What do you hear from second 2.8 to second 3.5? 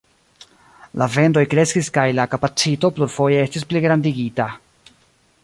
plurfoje